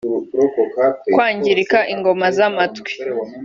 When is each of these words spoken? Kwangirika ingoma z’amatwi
Kwangirika 1.13 1.79
ingoma 1.93 2.25
z’amatwi 2.37 2.91